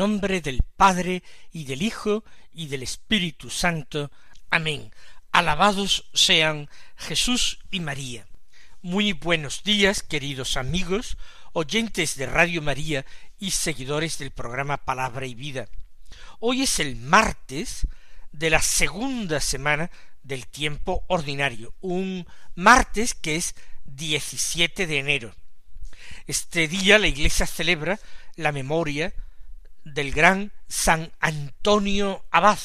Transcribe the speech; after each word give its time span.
Nombre 0.00 0.40
del 0.40 0.62
Padre 0.78 1.22
y 1.52 1.64
del 1.64 1.82
Hijo 1.82 2.24
y 2.54 2.68
del 2.68 2.82
Espíritu 2.82 3.50
Santo. 3.50 4.10
Amén. 4.48 4.90
Alabados 5.30 6.08
sean 6.14 6.70
Jesús 6.96 7.58
y 7.70 7.80
María. 7.80 8.26
Muy 8.80 9.12
buenos 9.12 9.62
días, 9.62 10.02
queridos 10.02 10.56
amigos, 10.56 11.18
oyentes 11.52 12.16
de 12.16 12.24
Radio 12.24 12.62
María 12.62 13.04
y 13.38 13.50
seguidores 13.50 14.16
del 14.16 14.30
programa 14.30 14.78
Palabra 14.78 15.26
y 15.26 15.34
Vida. 15.34 15.68
Hoy 16.38 16.62
es 16.62 16.80
el 16.80 16.96
martes 16.96 17.86
de 18.32 18.48
la 18.48 18.62
segunda 18.62 19.38
semana 19.38 19.90
del 20.22 20.46
tiempo 20.46 21.04
ordinario, 21.08 21.74
un 21.82 22.26
martes 22.54 23.12
que 23.14 23.36
es 23.36 23.54
17 23.84 24.86
de 24.86 24.98
enero. 24.98 25.34
Este 26.26 26.68
día 26.68 26.98
la 26.98 27.06
Iglesia 27.06 27.46
celebra 27.46 28.00
la 28.36 28.50
memoria 28.50 29.12
del 29.84 30.12
gran 30.12 30.52
San 30.68 31.12
Antonio 31.20 32.24
Abad, 32.30 32.58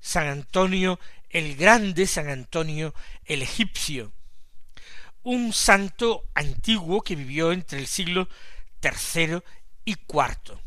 San 0.00 0.28
Antonio 0.28 0.98
el 1.30 1.56
Grande, 1.56 2.06
San 2.06 2.28
Antonio 2.28 2.94
el 3.24 3.42
Egipcio, 3.42 4.12
un 5.22 5.52
santo 5.52 6.24
antiguo 6.34 7.02
que 7.02 7.16
vivió 7.16 7.52
entre 7.52 7.78
el 7.78 7.86
siglo 7.86 8.28
tercero 8.80 9.44
y 9.84 9.94
cuarto. 9.94 10.60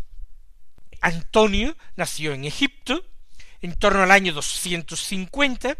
Antonio 1.01 1.75
nació 1.95 2.33
en 2.33 2.45
Egipto 2.45 3.05
en 3.61 3.75
torno 3.75 4.03
al 4.03 4.11
año 4.11 4.33
250, 4.33 5.77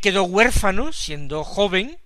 quedó 0.00 0.24
huérfano 0.24 0.92
siendo 0.92 1.44
joven, 1.44 1.98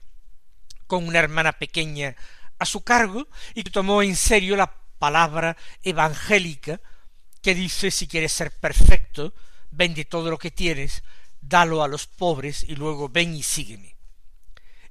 con 0.87 1.07
una 1.07 1.19
hermana 1.19 1.53
pequeña 1.53 2.17
a 2.59 2.67
su 2.67 2.83
cargo, 2.83 3.29
y 3.55 3.65
tomó 3.65 4.03
en 4.03 4.17
serio 4.17 4.57
la 4.57 4.75
palabra 4.99 5.57
evangélica 5.83 6.81
que 7.43 7.55
dice 7.55 7.91
si 7.91 8.07
quieres 8.07 8.33
ser 8.33 8.53
perfecto, 8.53 9.35
vende 9.71 10.05
todo 10.05 10.31
lo 10.31 10.39
que 10.39 10.51
tienes, 10.51 11.03
dalo 11.41 11.83
a 11.83 11.89
los 11.89 12.07
pobres 12.07 12.65
y 12.67 12.77
luego 12.77 13.09
ven 13.09 13.35
y 13.35 13.43
sígueme. 13.43 13.97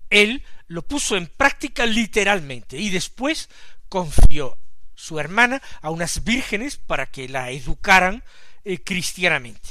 Él 0.09 0.43
lo 0.67 0.81
puso 0.81 1.15
en 1.15 1.27
práctica 1.27 1.85
literalmente 1.85 2.77
y 2.77 2.89
después 2.89 3.49
confió 3.87 4.57
su 4.93 5.19
hermana 5.19 5.61
a 5.81 5.89
unas 5.89 6.23
vírgenes 6.23 6.77
para 6.77 7.07
que 7.07 7.29
la 7.29 7.49
educaran 7.49 8.23
eh, 8.63 8.79
cristianamente. 8.83 9.69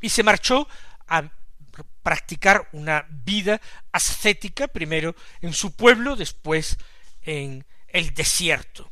Y 0.00 0.08
se 0.10 0.22
marchó 0.22 0.68
a 1.06 1.30
practicar 2.02 2.68
una 2.72 3.06
vida 3.08 3.60
ascética, 3.92 4.68
primero 4.68 5.14
en 5.40 5.52
su 5.52 5.74
pueblo, 5.74 6.16
después 6.16 6.76
en 7.22 7.64
el 7.88 8.12
desierto. 8.14 8.90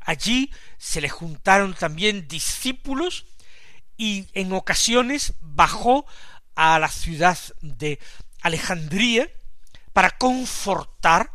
Allí 0.00 0.52
se 0.78 1.00
le 1.00 1.08
juntaron 1.08 1.74
también 1.74 2.26
discípulos 2.26 3.26
y 3.96 4.28
en 4.32 4.52
ocasiones 4.52 5.34
bajó 5.40 6.06
a 6.54 6.78
la 6.78 6.88
ciudad 6.88 7.38
de 7.60 7.98
Alejandría 8.40 9.30
para 9.92 10.10
confortar 10.10 11.30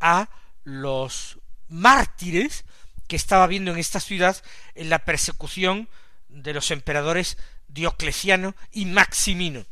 a 0.00 0.28
los 0.64 1.38
mártires 1.68 2.64
que 3.06 3.16
estaba 3.16 3.46
viendo 3.46 3.72
en 3.72 3.78
esta 3.78 4.00
ciudad 4.00 4.36
en 4.74 4.90
la 4.90 5.00
persecución 5.00 5.88
de 6.28 6.54
los 6.54 6.70
emperadores 6.70 7.36
Diocleciano 7.68 8.54
y 8.72 8.86
Maximino. 8.86 9.64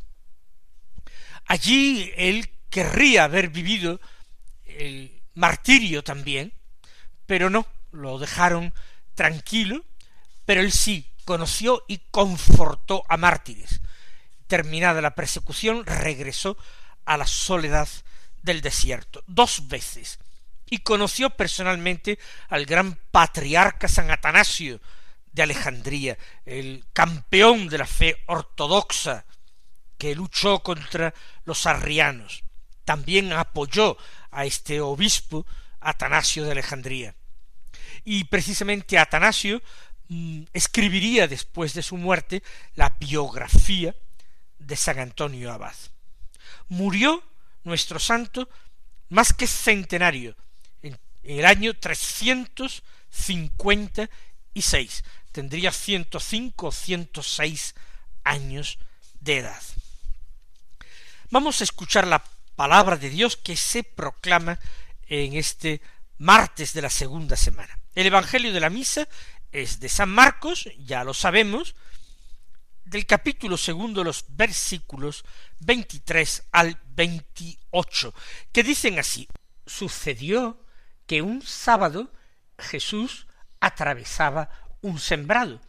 Allí 1.46 2.12
él 2.16 2.50
querría 2.70 3.24
haber 3.24 3.48
vivido 3.48 4.00
el 4.64 5.22
martirio 5.34 6.04
también, 6.04 6.52
pero 7.26 7.50
no, 7.50 7.66
lo 7.92 8.18
dejaron 8.18 8.74
tranquilo, 9.14 9.84
pero 10.44 10.60
él 10.60 10.72
sí 10.72 11.06
conoció 11.24 11.84
y 11.88 11.98
confortó 12.10 13.04
a 13.08 13.16
mártires. 13.16 13.80
Terminada 14.46 15.02
la 15.02 15.14
persecución, 15.14 15.84
regresó 15.84 16.56
a 17.04 17.16
la 17.16 17.26
soledad 17.26 17.88
del 18.42 18.62
desierto 18.62 19.22
dos 19.26 19.68
veces 19.68 20.18
y 20.70 20.78
conoció 20.78 21.30
personalmente 21.30 22.18
al 22.48 22.64
gran 22.64 22.98
patriarca 23.10 23.88
San 23.88 24.10
Atanasio 24.10 24.80
de 25.32 25.42
Alejandría, 25.42 26.16
el 26.46 26.86
campeón 26.92 27.68
de 27.68 27.78
la 27.78 27.86
fe 27.86 28.22
ortodoxa 28.26 29.26
que 29.98 30.14
luchó 30.14 30.60
contra 30.62 31.12
los 31.44 31.66
arrianos. 31.66 32.42
También 32.84 33.32
apoyó 33.32 33.98
a 34.30 34.46
este 34.46 34.80
obispo 34.80 35.44
Atanasio 35.80 36.44
de 36.44 36.52
Alejandría 36.52 37.17
y 38.10 38.24
precisamente 38.24 38.98
Atanasio 38.98 39.60
mm, 40.08 40.44
escribiría 40.54 41.28
después 41.28 41.74
de 41.74 41.82
su 41.82 41.98
muerte 41.98 42.42
la 42.74 42.96
biografía 42.98 43.94
de 44.58 44.76
San 44.76 44.98
Antonio 44.98 45.52
Abad. 45.52 45.74
Murió 46.68 47.22
nuestro 47.64 47.98
santo 47.98 48.48
más 49.10 49.34
que 49.34 49.46
centenario, 49.46 50.34
en 50.80 50.98
el 51.22 51.44
año 51.44 51.74
trescientos 51.74 52.82
cincuenta 53.10 54.08
y 54.54 54.62
seis. 54.62 55.04
Tendría 55.30 55.70
ciento 55.70 56.18
cinco 56.18 56.68
o 56.68 56.72
ciento 56.72 57.22
seis 57.22 57.74
años 58.24 58.78
de 59.20 59.40
edad. 59.40 59.62
Vamos 61.28 61.60
a 61.60 61.64
escuchar 61.64 62.06
la 62.06 62.24
palabra 62.56 62.96
de 62.96 63.10
Dios 63.10 63.36
que 63.36 63.54
se 63.54 63.82
proclama 63.84 64.58
en 65.08 65.34
este 65.34 65.82
martes 66.16 66.72
de 66.72 66.80
la 66.80 66.90
segunda 66.90 67.36
semana. 67.36 67.77
El 67.94 68.06
Evangelio 68.06 68.52
de 68.52 68.60
la 68.60 68.70
Misa 68.70 69.08
es 69.50 69.80
de 69.80 69.88
San 69.88 70.10
Marcos, 70.10 70.68
ya 70.78 71.04
lo 71.04 71.14
sabemos, 71.14 71.74
del 72.84 73.06
capítulo 73.06 73.56
segundo, 73.56 74.04
los 74.04 74.24
versículos 74.28 75.24
veintitrés 75.58 76.44
al 76.52 76.80
veintiocho, 76.94 78.14
que 78.52 78.62
dicen 78.62 78.98
así, 78.98 79.28
sucedió 79.66 80.64
que 81.06 81.22
un 81.22 81.42
sábado 81.42 82.12
Jesús 82.58 83.26
atravesaba 83.60 84.50
un 84.80 84.98
sembrado, 84.98 85.60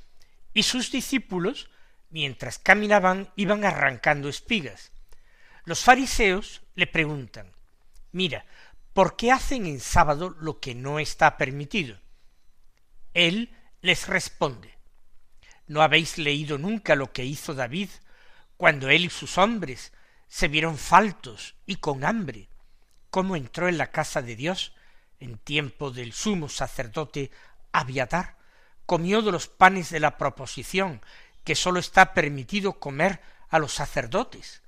y 0.54 0.64
sus 0.64 0.92
discípulos, 0.92 1.70
mientras 2.10 2.60
caminaban, 2.60 3.32
iban 3.36 3.66
arrancando 3.66 4.30
espigas. 4.30 4.92
Los 5.66 5.82
fariseos 5.82 6.62
le 6.76 6.88
preguntan, 6.88 7.52
mira, 8.12 8.46
¿por 8.94 9.16
qué 9.16 9.32
hacen 9.32 9.66
en 9.66 9.80
sábado 9.80 10.30
lo 10.30 10.60
que 10.60 10.76
no 10.76 11.00
está 11.00 11.38
permitido? 11.38 12.00
Él 13.14 13.56
les 13.82 14.08
responde, 14.08 14.78
¿no 15.68 15.82
habéis 15.82 16.18
leído 16.18 16.58
nunca 16.58 16.96
lo 16.96 17.12
que 17.12 17.26
hizo 17.26 17.54
David 17.54 17.90
cuando 18.58 18.90
él 18.90 19.06
y 19.06 19.10
sus 19.10 19.38
hombres 19.38 19.94
se 20.28 20.48
vieron 20.48 20.78
faltos 20.78 21.56
y 21.66 21.78
con 21.78 22.04
hambre, 22.04 22.50
cómo 23.10 23.36
entró 23.36 23.68
en 23.68 23.78
la 23.78 23.92
casa 23.92 24.22
de 24.22 24.36
Dios 24.36 24.74
en 25.20 25.38
tiempo 25.38 25.92
del 25.92 26.14
sumo 26.14 26.50
sacerdote 26.50 27.32
Abiatar, 27.72 28.38
comió 28.86 29.22
de 29.22 29.32
los 29.32 29.48
panes 29.48 29.90
de 29.90 30.00
la 30.00 30.18
proposición, 30.18 31.02
que 31.44 31.56
sólo 31.56 31.80
está 31.80 32.14
permitido 32.14 32.80
comer 32.80 33.22
a 33.50 33.60
los 33.60 33.74
sacerdotes, 33.74 34.62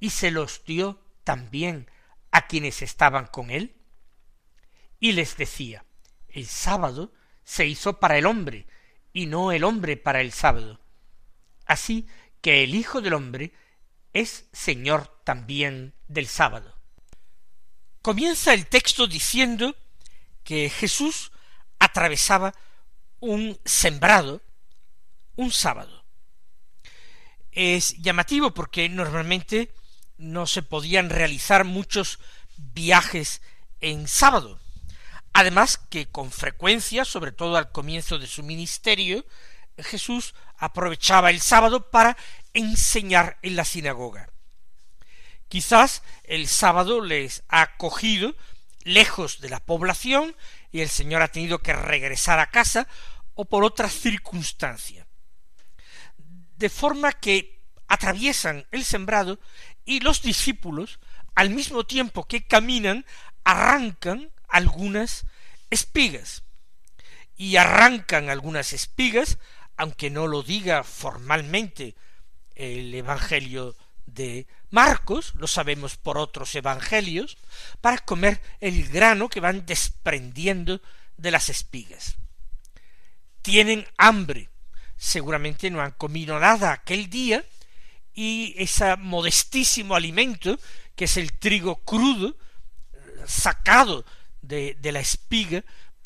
y 0.00 0.10
se 0.10 0.30
los 0.30 0.64
dio 0.64 1.02
también 1.24 1.90
a 2.30 2.46
quienes 2.46 2.82
estaban 2.82 3.26
con 3.26 3.50
él? 3.50 3.76
Y 5.00 5.12
les 5.12 5.36
decía, 5.36 5.84
el 6.28 6.46
sábado 6.46 7.12
se 7.48 7.64
hizo 7.64 7.98
para 7.98 8.18
el 8.18 8.26
hombre, 8.26 8.66
y 9.10 9.24
no 9.24 9.52
el 9.52 9.64
hombre 9.64 9.96
para 9.96 10.20
el 10.20 10.32
sábado. 10.32 10.78
Así 11.64 12.06
que 12.42 12.62
el 12.62 12.74
Hijo 12.74 13.00
del 13.00 13.14
hombre 13.14 13.54
es 14.12 14.50
Señor 14.52 15.08
también 15.24 15.94
del 16.08 16.26
sábado. 16.26 16.76
Comienza 18.02 18.52
el 18.52 18.66
texto 18.66 19.06
diciendo 19.06 19.74
que 20.44 20.68
Jesús 20.68 21.32
atravesaba 21.78 22.54
un 23.18 23.58
sembrado 23.64 24.42
un 25.34 25.50
sábado. 25.50 26.04
Es 27.50 27.96
llamativo 27.96 28.52
porque 28.52 28.90
normalmente 28.90 29.72
no 30.18 30.46
se 30.46 30.62
podían 30.62 31.08
realizar 31.08 31.64
muchos 31.64 32.18
viajes 32.58 33.40
en 33.80 34.06
sábado. 34.06 34.60
Además 35.38 35.78
que 35.88 36.06
con 36.06 36.32
frecuencia, 36.32 37.04
sobre 37.04 37.30
todo 37.30 37.56
al 37.56 37.70
comienzo 37.70 38.18
de 38.18 38.26
su 38.26 38.42
ministerio, 38.42 39.24
Jesús 39.76 40.34
aprovechaba 40.56 41.30
el 41.30 41.40
sábado 41.40 41.92
para 41.92 42.16
enseñar 42.54 43.38
en 43.42 43.54
la 43.54 43.64
sinagoga. 43.64 44.30
Quizás 45.46 46.02
el 46.24 46.48
sábado 46.48 47.00
les 47.00 47.44
ha 47.48 47.76
cogido 47.76 48.34
lejos 48.82 49.40
de 49.40 49.48
la 49.48 49.60
población 49.60 50.34
y 50.72 50.80
el 50.80 50.88
Señor 50.88 51.22
ha 51.22 51.28
tenido 51.28 51.60
que 51.60 51.72
regresar 51.72 52.40
a 52.40 52.50
casa 52.50 52.88
o 53.34 53.44
por 53.44 53.62
otra 53.62 53.88
circunstancia. 53.88 55.06
De 56.56 56.68
forma 56.68 57.12
que 57.12 57.62
atraviesan 57.86 58.66
el 58.72 58.84
sembrado 58.84 59.38
y 59.84 60.00
los 60.00 60.20
discípulos, 60.20 60.98
al 61.36 61.50
mismo 61.50 61.86
tiempo 61.86 62.26
que 62.26 62.44
caminan, 62.44 63.06
arrancan 63.44 64.32
algunas 64.48 65.24
espigas. 65.70 66.42
Y 67.36 67.56
arrancan 67.56 68.30
algunas 68.30 68.72
espigas, 68.72 69.38
aunque 69.76 70.10
no 70.10 70.26
lo 70.26 70.42
diga 70.42 70.82
formalmente 70.82 71.94
el 72.54 72.92
Evangelio 72.94 73.76
de 74.06 74.46
Marcos, 74.70 75.34
lo 75.36 75.46
sabemos 75.46 75.96
por 75.96 76.18
otros 76.18 76.54
evangelios, 76.54 77.38
para 77.80 77.98
comer 77.98 78.40
el 78.60 78.88
grano 78.88 79.28
que 79.28 79.40
van 79.40 79.66
desprendiendo 79.66 80.80
de 81.16 81.30
las 81.30 81.48
espigas. 81.48 82.16
Tienen 83.42 83.86
hambre, 83.96 84.50
seguramente 84.96 85.70
no 85.70 85.80
han 85.80 85.92
comido 85.92 86.38
nada 86.40 86.72
aquel 86.72 87.08
día, 87.08 87.44
y 88.12 88.54
ese 88.58 88.96
modestísimo 88.96 89.94
alimento, 89.94 90.58
que 90.96 91.04
es 91.04 91.16
el 91.16 91.32
trigo 91.38 91.76
crudo, 91.84 92.36
sacado 93.26 94.04
de, 94.42 94.76
de 94.80 94.92
la 94.92 95.00
espiga, 95.00 95.64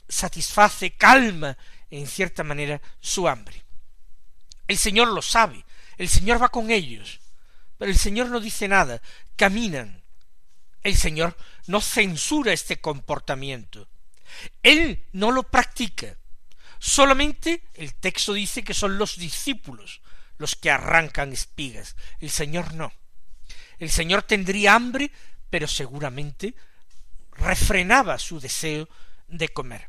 satisface, 0.09 0.93
calma, 0.93 1.57
en 1.91 2.07
cierta 2.07 2.45
manera, 2.45 2.81
su 3.01 3.29
hambre. 3.29 3.65
El 4.69 4.79
Señor 4.79 5.09
lo 5.09 5.23
sabe, 5.23 5.65
el 5.99 6.09
Señor 6.09 6.43
va 6.43 6.49
con 6.49 6.71
ellos, 6.71 7.21
pero 7.79 7.91
el 7.91 7.99
Señor 7.99 8.29
no 8.29 8.41
dice 8.41 8.69
nada, 8.69 9.03
caminan. 9.37 10.03
El 10.83 10.97
Señor 10.97 11.37
no 11.67 11.81
censura 11.81 12.53
este 12.53 12.81
comportamiento. 12.81 13.89
Él 14.63 15.05
no 15.13 15.31
lo 15.31 15.45
practica. 15.45 16.17
Solamente 16.79 17.63
el 17.75 17.95
texto 17.95 18.33
dice 18.33 18.65
que 18.65 18.75
son 18.75 18.99
los 18.99 19.17
discípulos 19.17 20.01
los 20.39 20.57
que 20.57 20.71
arrancan 20.71 21.33
espigas. 21.33 21.97
El 22.19 22.31
Señor 22.31 22.75
no. 22.75 22.93
El 23.79 23.91
Señor 23.91 24.25
tendría 24.25 24.75
hambre, 24.75 25.13
pero 25.51 25.69
seguramente 25.69 26.55
refrenaba 27.33 28.19
su 28.19 28.41
deseo 28.41 28.89
de 29.29 29.49
comer. 29.49 29.89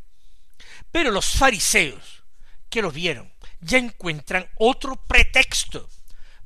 Pero 0.92 1.12
los 1.12 1.25
fariseos, 1.25 2.24
que 2.69 2.81
lo 2.81 2.92
vieron, 2.92 3.31
ya 3.62 3.78
encuentran 3.78 4.50
otro 4.56 4.95
pretexto 4.95 5.90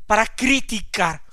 para 0.05 0.25
criticar 0.25 1.23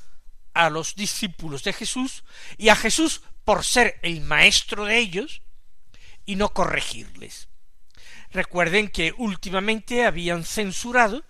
a 0.52 0.70
los 0.70 0.94
discípulos 0.94 1.64
de 1.64 1.72
Jesús 1.72 2.24
y 2.56 2.68
a 2.68 2.76
Jesús 2.76 3.22
por 3.44 3.64
ser 3.64 3.98
el 4.02 4.20
maestro 4.20 4.84
de 4.84 4.98
ellos 4.98 5.42
y 6.24 6.36
no 6.36 6.50
corregirles. 6.50 7.48
Recuerden 8.30 8.88
que 8.88 9.14
últimamente 9.16 10.04
habían 10.04 10.44
censurado 10.44 11.24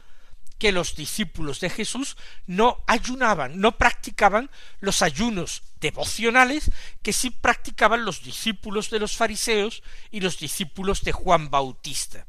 que 0.58 0.72
los 0.72 0.96
discípulos 0.96 1.60
de 1.60 1.70
Jesús 1.70 2.16
no 2.46 2.82
ayunaban, 2.86 3.60
no 3.60 3.76
practicaban 3.76 4.50
los 4.80 5.02
ayunos 5.02 5.62
devocionales 5.80 6.70
que 7.02 7.12
sí 7.12 7.30
practicaban 7.30 8.04
los 8.04 8.22
discípulos 8.22 8.90
de 8.90 9.00
los 9.00 9.16
fariseos 9.16 9.82
y 10.10 10.20
los 10.20 10.38
discípulos 10.38 11.02
de 11.02 11.12
Juan 11.12 11.50
Bautista. 11.50 12.26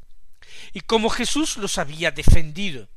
Y 0.72 0.80
como 0.80 1.08
Jesús 1.08 1.56
los 1.56 1.78
había 1.78 2.10
defendido, 2.10 2.88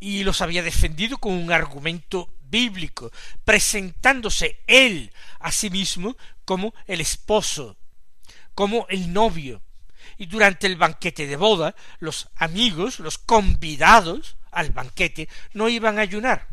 y 0.00 0.24
los 0.24 0.40
había 0.40 0.62
defendido 0.62 1.18
con 1.18 1.32
un 1.32 1.52
argumento 1.52 2.28
bíblico, 2.42 3.12
presentándose 3.44 4.60
él 4.66 5.12
a 5.38 5.52
sí 5.52 5.70
mismo 5.70 6.16
como 6.44 6.74
el 6.86 7.00
esposo, 7.00 7.76
como 8.54 8.86
el 8.88 9.12
novio. 9.12 9.62
Y 10.22 10.26
durante 10.26 10.68
el 10.68 10.76
banquete 10.76 11.26
de 11.26 11.34
boda, 11.34 11.74
los 11.98 12.28
amigos, 12.36 13.00
los 13.00 13.18
convidados 13.18 14.36
al 14.52 14.70
banquete, 14.70 15.28
no 15.52 15.68
iban 15.68 15.98
a 15.98 16.02
ayunar. 16.02 16.46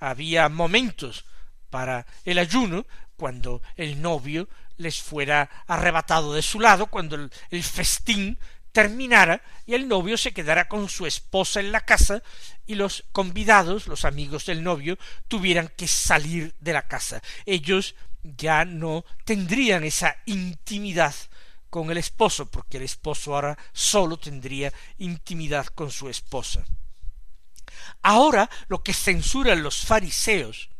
Había 0.00 0.48
momentos 0.48 1.26
para 1.68 2.06
el 2.24 2.38
ayuno 2.38 2.86
cuando 3.18 3.60
el 3.76 4.00
novio 4.00 4.48
les 4.78 5.02
fuera 5.02 5.50
arrebatado 5.66 6.32
de 6.32 6.40
su 6.40 6.60
lado, 6.60 6.86
cuando 6.86 7.16
el, 7.16 7.30
el 7.50 7.62
festín 7.62 8.38
terminara 8.72 9.42
y 9.66 9.74
el 9.74 9.86
novio 9.86 10.16
se 10.16 10.32
quedara 10.32 10.66
con 10.66 10.88
su 10.88 11.04
esposa 11.04 11.60
en 11.60 11.72
la 11.72 11.82
casa 11.82 12.22
y 12.66 12.74
los 12.74 13.04
convidados, 13.12 13.86
los 13.86 14.06
amigos 14.06 14.46
del 14.46 14.62
novio, 14.62 14.96
tuvieran 15.28 15.68
que 15.76 15.88
salir 15.88 16.54
de 16.58 16.72
la 16.72 16.88
casa. 16.88 17.20
Ellos 17.44 17.94
ya 18.22 18.64
no 18.64 19.04
tendrían 19.26 19.84
esa 19.84 20.16
intimidad 20.24 21.14
con 21.70 21.90
el 21.90 21.98
esposo, 21.98 22.50
porque 22.50 22.78
el 22.78 22.84
esposo 22.84 23.34
ahora 23.34 23.58
solo 23.72 24.18
tendría 24.18 24.72
intimidad 24.98 25.66
con 25.66 25.90
su 25.90 26.08
esposa. 26.08 26.64
Ahora 28.02 28.48
lo 28.68 28.82
que 28.82 28.94
censuran 28.94 29.62
los 29.62 29.84
fariseos, 29.84 30.70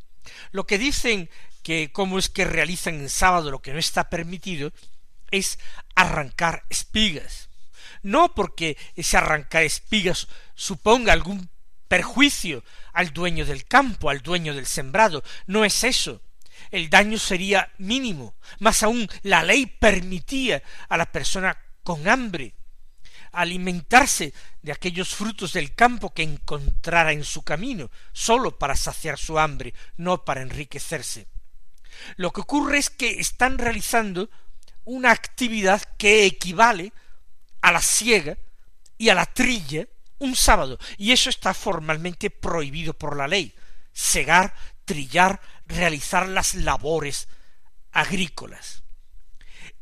lo 0.53 0.67
que 0.67 0.79
dicen 0.79 1.31
que 1.63 1.93
cómo 1.93 2.19
es 2.19 2.29
que 2.29 2.45
realizan 2.45 2.95
en 2.95 3.09
sábado 3.09 3.51
lo 3.51 3.61
que 3.61 3.73
no 3.73 3.79
está 3.79 4.09
permitido, 4.09 4.73
es 5.31 5.59
arrancar 5.95 6.65
espigas 6.71 7.49
no 8.03 8.35
porque 8.35 8.77
ese 8.97 9.17
arrancar 9.17 9.63
espigas 9.63 10.29
suponga 10.55 11.13
algún 11.13 11.51
perjuicio 11.89 12.65
al 12.93 13.13
dueño 13.13 13.45
del 13.45 13.65
campo, 13.65 14.11
al 14.11 14.21
dueño 14.21 14.55
del 14.55 14.67
sembrado, 14.67 15.23
no 15.47 15.65
es 15.65 15.85
eso. 15.85 16.21
El 16.71 16.91
daño 16.91 17.19
sería 17.19 17.73
mínimo, 17.79 18.35
más 18.59 18.83
aún 18.83 19.09
la 19.23 19.43
ley 19.43 19.67
permitía 19.67 20.63
a 20.89 20.97
la 20.97 21.11
persona 21.11 21.57
con 21.83 22.07
hambre 22.09 22.55
alimentarse 23.33 24.33
de 24.63 24.73
aquellos 24.73 25.15
frutos 25.15 25.53
del 25.53 25.75
campo 25.75 26.13
que 26.13 26.23
encontrara 26.23 27.13
en 27.13 27.25
su 27.25 27.43
camino, 27.43 27.91
sólo 28.13 28.59
para 28.59 28.77
saciar 28.77 29.19
su 29.19 29.39
hambre, 29.39 29.75
no 29.97 30.25
para 30.25 30.43
enriquecerse. 30.43 31.29
Lo 32.17 32.33
que 32.33 32.41
ocurre 32.41 32.79
es 32.79 32.91
que 32.91 33.21
están 33.21 33.59
realizando 33.59 34.31
una 34.85 35.11
actividad 35.11 35.83
que 35.97 36.25
equivale 36.25 36.93
a 37.61 37.73
la 37.73 37.83
siega 37.83 38.39
y 38.97 39.11
a 39.11 39.15
la 39.15 39.27
trilla 39.27 39.87
un 40.19 40.35
sábado, 40.35 40.79
y 40.97 41.13
eso 41.13 41.31
está 41.31 41.55
formalmente 41.55 42.31
prohibido 42.31 42.93
por 42.93 43.17
la 43.17 43.29
ley. 43.29 43.55
Segar, 43.93 44.55
trillar, 44.85 45.41
realizar 45.69 46.29
las 46.29 46.55
labores 46.55 47.29
agrícolas. 47.93 48.83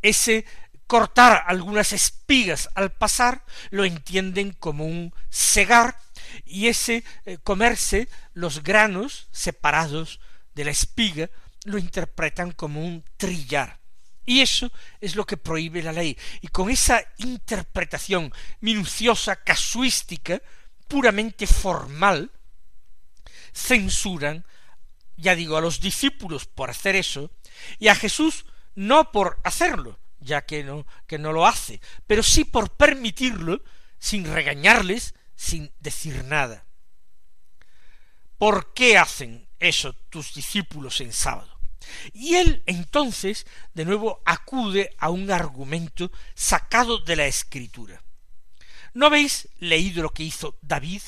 Ese 0.02 0.44
cortar 0.86 1.44
algunas 1.46 1.92
espigas 1.92 2.68
al 2.74 2.92
pasar 2.92 3.44
lo 3.70 3.84
entienden 3.84 4.52
como 4.52 4.84
un 4.84 5.12
segar 5.30 5.98
y 6.44 6.68
ese 6.68 7.02
eh, 7.24 7.38
comerse 7.38 8.08
los 8.34 8.62
granos 8.62 9.28
separados 9.32 10.20
de 10.54 10.64
la 10.64 10.70
espiga 10.70 11.30
lo 11.64 11.78
interpretan 11.78 12.52
como 12.52 12.84
un 12.84 13.04
trillar. 13.16 13.80
Y 14.24 14.40
eso 14.40 14.72
es 15.00 15.14
lo 15.14 15.24
que 15.24 15.36
prohíbe 15.36 15.82
la 15.82 15.92
ley. 15.92 16.16
Y 16.40 16.48
con 16.48 16.68
esa 16.68 17.00
interpretación 17.18 18.32
minuciosa, 18.60 19.36
casuística, 19.36 20.42
puramente 20.88 21.46
formal, 21.46 22.30
censuran, 23.52 24.44
ya 25.16 25.34
digo, 25.34 25.56
a 25.56 25.60
los 25.60 25.80
discípulos 25.80 26.46
por 26.46 26.70
hacer 26.70 26.96
eso, 26.96 27.30
y 27.78 27.88
a 27.88 27.94
Jesús 27.94 28.46
no 28.74 29.12
por 29.12 29.40
hacerlo, 29.44 29.98
ya 30.20 30.44
que 30.44 30.64
no, 30.64 30.86
que 31.06 31.18
no 31.18 31.32
lo 31.32 31.46
hace, 31.46 31.80
pero 32.06 32.22
sí 32.22 32.44
por 32.44 32.70
permitirlo, 32.70 33.62
sin 33.98 34.24
regañarles, 34.24 35.14
sin 35.34 35.72
decir 35.80 36.24
nada. 36.24 36.66
¿Por 38.38 38.74
qué 38.74 38.98
hacen 38.98 39.48
eso 39.58 39.94
tus 40.10 40.34
discípulos 40.34 41.00
en 41.00 41.12
sábado? 41.12 41.58
Y 42.12 42.34
él 42.34 42.62
entonces 42.66 43.46
de 43.74 43.84
nuevo 43.84 44.20
acude 44.24 44.94
a 44.98 45.10
un 45.10 45.30
argumento 45.30 46.10
sacado 46.34 46.98
de 46.98 47.16
la 47.16 47.26
escritura. 47.26 48.02
¿No 48.92 49.06
habéis 49.06 49.48
leído 49.58 50.02
lo 50.02 50.12
que 50.12 50.24
hizo 50.24 50.58
David? 50.62 51.02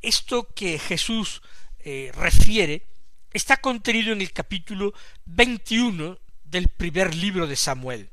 Esto 0.00 0.52
que 0.54 0.78
Jesús 0.78 1.42
eh, 1.84 2.10
refiere 2.14 2.86
está 3.30 3.58
contenido 3.58 4.12
en 4.12 4.22
el 4.22 4.32
capítulo 4.32 4.94
21 5.26 6.18
del 6.44 6.68
primer 6.68 7.14
libro 7.14 7.46
de 7.46 7.56
Samuel. 7.56 8.10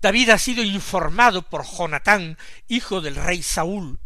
David 0.00 0.30
ha 0.30 0.38
sido 0.38 0.64
informado 0.64 1.42
por 1.42 1.64
Jonatán, 1.64 2.36
hijo 2.66 3.00
del 3.00 3.14
rey 3.14 3.42
Saúl, 3.42 4.00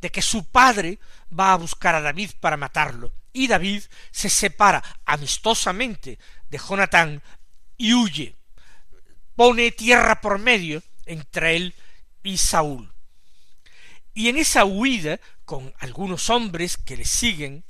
de 0.00 0.10
que 0.10 0.22
su 0.22 0.44
padre 0.44 1.00
va 1.36 1.52
a 1.52 1.56
buscar 1.56 1.96
a 1.96 2.00
David 2.00 2.30
para 2.38 2.56
matarlo, 2.56 3.12
y 3.32 3.48
David 3.48 3.82
se 4.12 4.28
separa 4.28 4.82
amistosamente 5.04 6.18
de 6.48 6.58
Jonatán 6.58 7.22
y 7.76 7.94
huye, 7.94 8.36
pone 9.34 9.72
tierra 9.72 10.20
por 10.20 10.38
medio 10.38 10.82
entre 11.06 11.56
él 11.56 11.74
y 12.22 12.36
Saúl. 12.36 12.92
Y 14.14 14.28
en 14.28 14.36
esa 14.36 14.64
huida 14.64 15.18
con 15.52 15.74
algunos 15.80 16.30
hombres 16.30 16.78
que 16.78 16.96
le 16.96 17.04
siguen, 17.04 17.62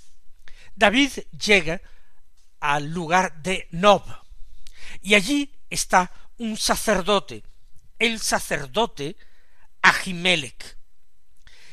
David 0.76 1.10
llega 1.36 1.82
al 2.60 2.92
lugar 2.92 3.42
de 3.42 3.66
Nob, 3.72 4.04
y 5.00 5.16
allí 5.16 5.52
está 5.68 6.12
un 6.38 6.56
sacerdote, 6.56 7.42
el 7.98 8.20
sacerdote 8.20 9.16
Ahimelech. 9.82 10.76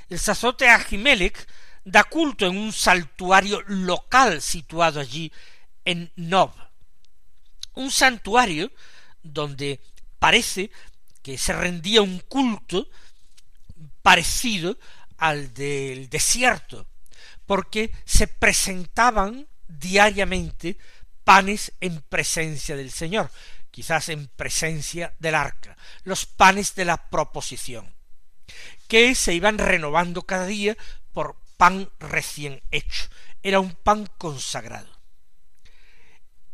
El 0.10 0.18
sacerdote 0.18 0.68
Ahimelech 0.68 1.48
da 1.86 2.04
culto 2.06 2.48
en 2.48 2.58
un 2.58 2.74
santuario 2.74 3.62
local 3.68 4.42
situado 4.42 5.00
allí 5.00 5.32
en 5.86 6.12
Nob. 6.16 6.51
Un 7.75 7.92
santuario 7.92 8.72
donde 9.22 9.80
parece 10.18 10.72
que 11.22 11.38
se 11.38 11.54
rendía 11.54 12.01
un 12.01 12.18
culto 12.18 12.89
parecido 14.01 14.75
al 15.20 15.54
del 15.54 16.10
desierto, 16.10 16.88
porque 17.46 17.92
se 18.06 18.28
presentaban 18.28 19.48
diariamente 19.68 20.78
panes 21.24 21.74
en 21.80 22.02
presencia 22.02 22.76
del 22.76 22.92
Señor, 22.92 23.30
quizás 23.72 24.10
en 24.10 24.28
presencia 24.28 25.14
del 25.20 25.36
arca, 25.36 25.78
los 26.04 26.26
panes 26.26 26.76
de 26.76 26.86
la 26.86 27.10
proposición, 27.10 27.94
que 28.88 29.14
se 29.16 29.34
iban 29.34 29.58
renovando 29.58 30.24
cada 30.24 30.46
día 30.46 30.76
por 31.14 31.38
pan 31.58 31.90
recién 32.00 32.62
hecho, 32.72 33.06
era 33.44 33.60
un 33.60 33.74
pan 33.74 34.10
consagrado. 34.18 34.90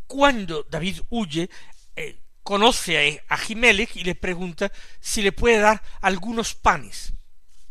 Cuando 0.07 0.63
David 0.63 1.01
huye, 1.09 1.49
eh, 1.95 2.19
conoce 2.43 3.23
a 3.27 3.37
Jimelech 3.37 3.95
y 3.95 4.03
le 4.03 4.13
pregunta 4.15 4.71
si 4.99 5.21
le 5.21 5.31
puede 5.31 5.57
dar 5.57 5.81
algunos 6.01 6.53
panes. 6.53 7.13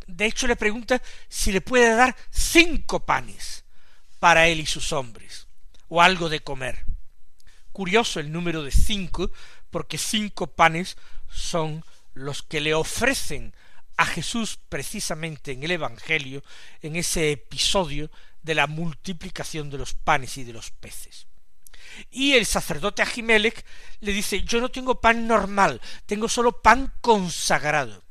De 0.06 0.26
hecho, 0.26 0.46
le 0.46 0.56
pregunta 0.56 1.00
si 1.28 1.52
le 1.52 1.60
puede 1.60 1.94
dar 1.94 2.14
cinco 2.30 3.04
panes 3.04 3.64
para 4.18 4.46
él 4.48 4.60
y 4.60 4.66
sus 4.66 4.92
hombres, 4.92 5.46
o 5.88 6.00
algo 6.00 6.28
de 6.28 6.40
comer. 6.40 6.84
Curioso 7.72 8.20
el 8.20 8.32
número 8.32 8.62
de 8.62 8.70
cinco, 8.70 9.30
porque 9.70 9.98
cinco 9.98 10.46
panes 10.46 10.96
son 11.28 11.84
los 12.14 12.42
que 12.42 12.60
le 12.60 12.74
ofrecen 12.74 13.54
a 13.96 14.06
Jesús 14.06 14.58
precisamente 14.68 15.52
en 15.52 15.62
el 15.62 15.72
Evangelio, 15.72 16.42
en 16.82 16.96
ese 16.96 17.32
episodio 17.32 18.10
de 18.42 18.54
la 18.54 18.66
multiplicación 18.66 19.70
de 19.70 19.78
los 19.78 19.94
panes 19.94 20.36
y 20.38 20.44
de 20.44 20.52
los 20.52 20.70
peces. 20.70 21.26
Y 22.10 22.34
el 22.34 22.46
sacerdote 22.46 23.02
Ahimelech 23.02 23.64
le 24.00 24.12
dice, 24.12 24.42
yo 24.42 24.60
no 24.60 24.70
tengo 24.70 25.00
pan 25.00 25.26
normal, 25.26 25.80
tengo 26.06 26.28
solo 26.28 26.62
pan 26.62 26.92
consagrado. 27.00 28.03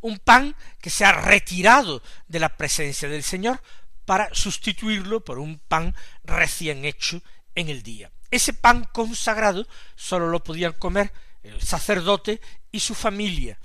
Un 0.00 0.18
pan 0.18 0.54
que 0.80 0.90
se 0.90 1.04
ha 1.04 1.12
retirado 1.12 2.02
de 2.26 2.40
la 2.40 2.56
presencia 2.56 3.08
del 3.08 3.22
Señor 3.22 3.60
para 4.04 4.28
sustituirlo 4.32 5.24
por 5.24 5.38
un 5.38 5.58
pan 5.58 5.94
recién 6.24 6.84
hecho 6.84 7.20
en 7.54 7.68
el 7.68 7.82
día. 7.82 8.10
Ese 8.30 8.52
pan 8.52 8.88
consagrado 8.92 9.66
solo 9.96 10.28
lo 10.28 10.42
podían 10.42 10.72
comer 10.72 11.12
el 11.42 11.60
sacerdote 11.62 12.40
y 12.70 12.80
su 12.80 12.94
familia. 12.94 13.58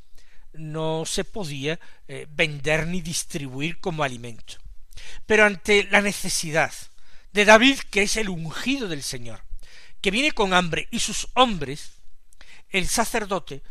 No 0.54 1.06
se 1.06 1.24
podía 1.24 1.80
eh, 2.08 2.28
vender 2.30 2.88
ni 2.88 3.02
distribuir 3.02 3.80
como 3.80 4.04
alimento. 4.04 4.56
Pero 5.25 5.46
ante 5.46 5.86
la 5.86 6.02
necesidad 6.02 6.74
de 7.32 7.46
David, 7.46 7.80
que 7.90 8.04
es 8.04 8.18
el 8.18 8.30
ungido 8.30 8.88
del 8.88 9.04
Señor, 9.04 9.44
que 10.02 10.12
viene 10.12 10.32
con 10.32 10.54
hambre, 10.54 10.88
y 10.92 11.00
sus 11.00 11.28
hombres, 11.34 11.94
el 12.70 12.88
sacerdote 12.88 13.63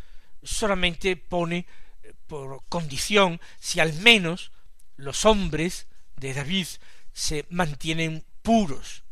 solamente 0.43 1.17
pone 1.17 1.67
por 2.33 2.65
condición 2.71 3.43
si 3.61 3.79
al 3.79 3.93
menos 3.93 4.53
los 4.97 5.27
hombres 5.27 5.87
de 6.17 6.33
David 6.33 6.67
se 7.13 7.45
mantienen 7.51 8.25
puros. 8.41 9.03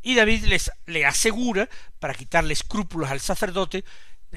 Y 0.00 0.14
David 0.14 0.46
les 0.46 0.72
le 0.86 1.04
asegura, 1.04 1.68
para 1.98 2.14
quitarle 2.14 2.54
escrúpulos 2.54 3.10
al 3.10 3.20
sacerdote, 3.20 3.84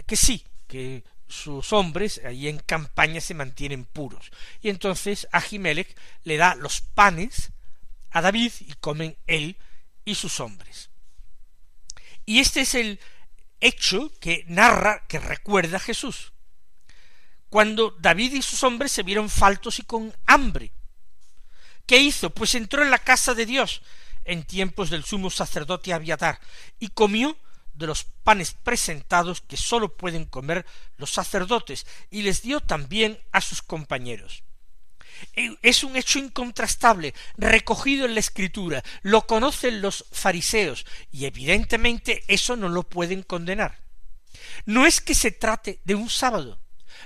que 0.06 0.18
sí, 0.18 0.44
que 0.68 1.06
sus 1.30 1.72
hombres 1.72 2.20
ahí 2.26 2.50
en 2.50 2.60
campaña 2.60 3.22
se 3.22 3.36
mantienen 3.36 3.86
puros. 3.86 4.32
Y 4.62 4.68
entonces 4.68 5.26
Ahimelech 5.32 5.96
le 6.26 6.36
da 6.36 6.56
los 6.56 6.82
panes 6.82 7.54
a 8.12 8.20
David 8.20 8.52
y 8.60 8.74
comen 8.82 9.16
él 9.28 9.56
y 10.04 10.16
sus 10.16 10.42
hombres. 10.42 10.90
Y 12.26 12.40
este 12.40 12.60
es 12.60 12.76
el 12.76 13.00
hecho 13.62 14.12
que 14.20 14.44
narra, 14.50 15.06
que 15.08 15.20
recuerda 15.20 15.80
Jesús. 15.80 16.33
Cuando 17.54 17.96
David 18.00 18.34
y 18.34 18.42
sus 18.42 18.64
hombres 18.64 18.92
se 18.92 19.04
vieron 19.04 19.30
faltos 19.30 19.78
y 19.78 19.84
con 19.84 20.12
hambre. 20.26 20.72
¿Qué 21.86 22.00
hizo? 22.00 22.32
Pues 22.32 22.56
entró 22.56 22.82
en 22.82 22.90
la 22.90 22.98
casa 22.98 23.36
de 23.36 23.46
Dios 23.46 23.84
en 24.26 24.42
tiempos 24.42 24.90
del 24.90 25.04
sumo 25.04 25.30
sacerdote 25.30 25.94
Abiatar 25.94 26.40
y 26.80 26.88
comió 26.88 27.38
de 27.76 27.86
los 27.86 28.06
panes 28.06 28.56
presentados 28.56 29.42
que 29.42 29.56
sólo 29.56 29.96
pueden 29.96 30.26
comer 30.26 30.66
los 30.98 31.12
sacerdotes 31.12 31.86
y 32.10 32.24
les 32.24 32.42
dio 32.42 32.60
también 32.60 33.20
a 33.32 33.40
sus 33.40 33.62
compañeros. 33.62 34.42
Eh, 35.34 35.56
es 35.62 35.84
un 35.84 35.96
hecho 35.96 36.18
incontrastable, 36.18 37.14
recogido 37.38 38.08
en 38.08 38.16
la 38.16 38.20
escritura, 38.20 38.84
lo 39.04 39.28
conocen 39.28 39.80
los 39.80 40.06
fariseos, 40.12 40.88
y 41.12 41.26
evidentemente 41.26 42.24
eso 42.28 42.56
no 42.56 42.68
lo 42.68 42.82
pueden 42.82 43.22
condenar. 43.22 43.78
No 44.66 44.88
es 44.88 45.02
que 45.02 45.14
se 45.14 45.30
trate 45.30 45.82
de 45.84 45.94
un 45.94 46.10
sábado, 46.10 46.63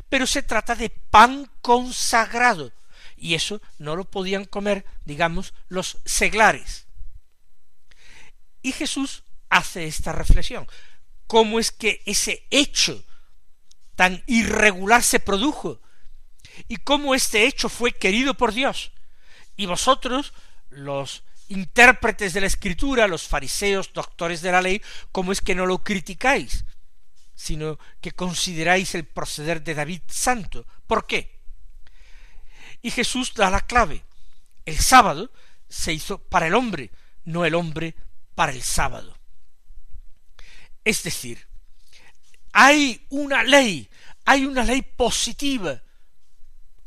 pero 0.09 0.27
se 0.27 0.43
trata 0.43 0.75
de 0.75 0.89
pan 0.89 1.49
consagrado, 1.61 2.71
y 3.15 3.33
eso 3.35 3.61
no 3.79 3.95
lo 3.95 4.05
podían 4.05 4.45
comer, 4.45 4.85
digamos, 5.05 5.53
los 5.67 5.97
seglares. 6.05 6.85
Y 8.61 8.71
Jesús 8.71 9.23
hace 9.49 9.87
esta 9.87 10.11
reflexión. 10.11 10.67
¿Cómo 11.25 11.59
es 11.59 11.71
que 11.71 12.01
ese 12.05 12.45
hecho 12.49 13.03
tan 13.95 14.23
irregular 14.27 15.03
se 15.03 15.19
produjo? 15.19 15.81
y 16.67 16.77
cómo 16.77 17.13
este 17.13 17.45
hecho 17.45 17.69
fue 17.69 17.91
querido 17.91 18.33
por 18.33 18.53
Dios. 18.53 18.91
Y 19.55 19.65
vosotros, 19.65 20.33
los 20.69 21.23
intérpretes 21.49 22.33
de 22.33 22.41
la 22.41 22.47
escritura, 22.47 23.07
los 23.07 23.27
fariseos, 23.27 23.93
doctores 23.93 24.41
de 24.41 24.51
la 24.51 24.61
ley, 24.61 24.81
¿cómo 25.11 25.31
es 25.31 25.41
que 25.41 25.55
no 25.55 25.65
lo 25.65 25.83
criticáis? 25.83 26.65
Sino 27.37 27.77
que 28.01 28.13
consideráis 28.13 28.95
el 28.95 29.05
proceder 29.05 29.63
de 29.63 29.75
David 29.75 30.01
santo. 30.07 30.65
¿Por 30.87 31.05
qué? 31.05 31.39
Y 32.81 32.89
Jesús 32.89 33.35
da 33.35 33.51
la 33.51 33.61
clave. 33.61 34.03
El 34.65 34.79
sábado 34.79 35.31
se 35.69 35.93
hizo 35.93 36.17
para 36.17 36.47
el 36.47 36.55
hombre, 36.55 36.89
no 37.25 37.45
el 37.45 37.53
hombre 37.53 37.95
para 38.33 38.51
el 38.51 38.63
sábado. 38.63 39.15
Es 40.83 41.03
decir, 41.03 41.47
hay 42.53 43.05
una 43.09 43.43
ley, 43.43 43.87
hay 44.25 44.45
una 44.45 44.63
ley 44.63 44.81
positiva 44.81 45.83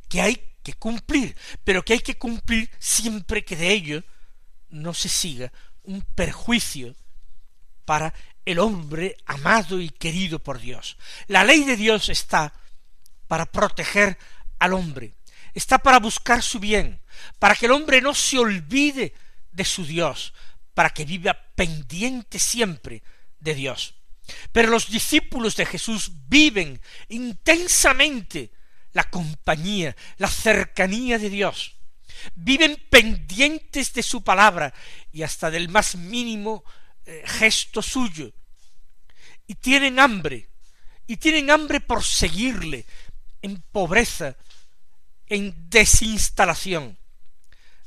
que 0.08 0.20
hay 0.20 0.42
que 0.64 0.74
cumplir, 0.74 1.36
pero 1.62 1.84
que 1.84 1.92
hay 1.92 2.00
que 2.00 2.18
cumplir 2.18 2.68
siempre 2.80 3.44
que 3.44 3.54
de 3.54 3.70
ello 3.70 4.02
no 4.68 4.94
se 4.94 5.08
siga 5.08 5.52
un 5.84 6.02
perjuicio 6.02 6.96
para 7.84 8.12
el 8.44 8.58
hombre 8.58 9.16
amado 9.26 9.80
y 9.80 9.90
querido 9.90 10.38
por 10.38 10.60
Dios. 10.60 10.96
La 11.26 11.44
ley 11.44 11.64
de 11.64 11.76
Dios 11.76 12.08
está 12.08 12.52
para 13.28 13.46
proteger 13.46 14.18
al 14.58 14.72
hombre, 14.72 15.14
está 15.54 15.78
para 15.78 15.98
buscar 15.98 16.42
su 16.42 16.58
bien, 16.58 17.00
para 17.38 17.54
que 17.54 17.66
el 17.66 17.72
hombre 17.72 18.00
no 18.00 18.14
se 18.14 18.38
olvide 18.38 19.14
de 19.52 19.64
su 19.64 19.84
Dios, 19.84 20.34
para 20.74 20.90
que 20.90 21.04
viva 21.04 21.34
pendiente 21.54 22.38
siempre 22.38 23.02
de 23.38 23.54
Dios. 23.54 23.94
Pero 24.52 24.70
los 24.70 24.90
discípulos 24.90 25.56
de 25.56 25.66
Jesús 25.66 26.10
viven 26.28 26.80
intensamente 27.08 28.52
la 28.92 29.04
compañía, 29.04 29.96
la 30.18 30.28
cercanía 30.28 31.18
de 31.18 31.30
Dios. 31.30 31.76
Viven 32.34 32.76
pendientes 32.90 33.92
de 33.92 34.02
su 34.02 34.22
palabra 34.22 34.74
y 35.12 35.22
hasta 35.22 35.50
del 35.50 35.68
más 35.68 35.94
mínimo 35.94 36.64
eh, 37.10 37.24
gesto 37.26 37.82
suyo. 37.82 38.32
Y 39.48 39.56
tienen 39.56 39.98
hambre, 39.98 40.48
y 41.08 41.16
tienen 41.16 41.50
hambre 41.50 41.80
por 41.80 42.04
seguirle 42.04 42.86
en 43.42 43.60
pobreza, 43.72 44.36
en 45.26 45.68
desinstalación. 45.68 46.96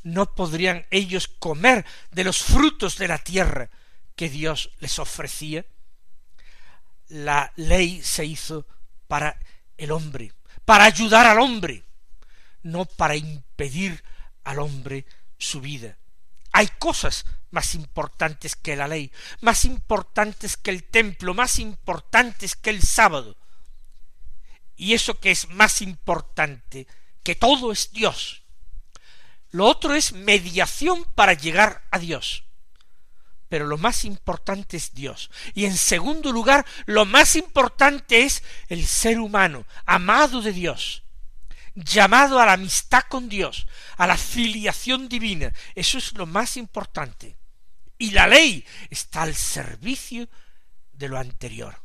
No 0.04 0.36
podrían 0.36 0.86
ellos 0.92 1.30
comer 1.30 1.86
de 2.12 2.26
los 2.26 2.44
frutos 2.44 2.98
de 2.98 3.08
la 3.08 3.18
tierra 3.18 3.70
que 4.18 4.28
Dios 4.28 4.72
les 4.80 5.00
ofrecía. 5.00 5.66
La 7.08 7.54
ley 7.56 8.02
se 8.04 8.26
hizo 8.26 8.68
para 9.08 9.40
el 9.78 9.92
hombre, 9.92 10.34
para 10.66 10.84
ayudar 10.84 11.28
al 11.28 11.40
hombre, 11.40 11.86
no 12.62 12.84
para 12.84 13.16
impedir 13.16 14.04
al 14.44 14.60
hombre 14.60 15.06
su 15.38 15.62
vida. 15.62 15.98
Hay 16.52 16.68
cosas 16.78 17.26
más 17.54 17.76
importantes 17.76 18.56
que 18.56 18.76
la 18.76 18.88
ley, 18.88 19.12
más 19.40 19.64
importantes 19.64 20.58
que 20.58 20.72
el 20.72 20.84
templo, 20.84 21.34
más 21.34 21.60
importantes 21.60 22.56
que 22.56 22.72
el 22.72 22.82
sábado. 22.82 23.38
Y 24.76 24.94
eso 24.94 25.20
que 25.20 25.30
es 25.30 25.48
más 25.50 25.82
importante 25.82 26.88
que 27.24 27.36
todo 27.36 27.72
es 27.72 27.92
Dios. 27.92 28.42
Lo 29.52 29.68
otro 29.68 29.94
es 29.94 30.14
mediación 30.14 31.06
para 31.14 31.34
llegar 31.34 31.84
a 31.92 32.00
Dios. 32.00 32.44
Pero 33.50 33.68
lo 33.68 33.78
más 33.78 34.04
importante 34.04 34.76
es 34.76 34.96
Dios. 34.96 35.30
Y 35.54 35.66
en 35.66 35.78
segundo 35.78 36.32
lugar, 36.32 36.66
lo 36.88 37.06
más 37.06 37.36
importante 37.36 38.24
es 38.24 38.42
el 38.68 38.88
ser 38.88 39.20
humano, 39.20 39.68
amado 39.86 40.42
de 40.42 40.54
Dios, 40.54 41.04
llamado 41.76 42.40
a 42.40 42.48
la 42.48 42.54
amistad 42.54 43.04
con 43.08 43.30
Dios, 43.30 43.68
a 43.96 44.08
la 44.08 44.18
filiación 44.18 45.08
divina. 45.08 45.54
Eso 45.76 46.00
es 46.00 46.14
lo 46.14 46.26
más 46.26 46.58
importante. 46.58 47.38
Y 48.04 48.12
la 48.12 48.28
ley 48.28 48.66
está 48.90 49.22
al 49.22 49.34
servicio 49.34 50.28
de 50.92 51.08
lo 51.08 51.18
anterior 51.18 51.82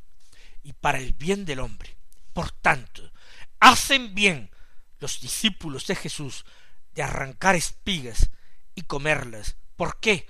y 0.65 0.73
para 0.73 0.99
el 0.99 1.13
bien 1.13 1.45
del 1.45 1.61
hombre. 1.61 1.97
Por 2.33 2.51
tanto, 2.51 3.13
hacen 3.61 4.17
bien 4.17 4.51
los 4.99 5.21
discípulos 5.21 5.87
de 5.87 5.95
Jesús 5.95 6.45
de 6.93 7.05
arrancar 7.05 7.55
espigas 7.55 8.31
y 8.75 8.83
comerlas. 8.83 9.55
¿Por 9.77 10.01
qué? 10.01 10.27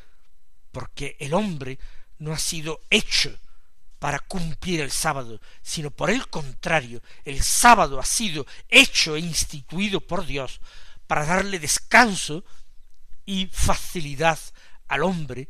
Porque 0.72 1.16
el 1.20 1.32
hombre 1.32 1.78
no 2.18 2.34
ha 2.34 2.38
sido 2.38 2.82
hecho 2.90 3.34
para 3.98 4.18
cumplir 4.18 4.82
el 4.82 4.90
sábado, 4.90 5.40
sino 5.62 5.90
por 5.90 6.10
el 6.10 6.28
contrario, 6.28 7.02
el 7.24 7.42
sábado 7.42 7.98
ha 7.98 8.04
sido 8.04 8.46
hecho 8.68 9.16
e 9.16 9.20
instituido 9.20 10.02
por 10.02 10.26
Dios 10.26 10.60
para 11.06 11.24
darle 11.24 11.58
descanso 11.58 12.44
y 13.24 13.46
facilidad 13.46 14.38
al 14.86 15.02
hombre 15.02 15.48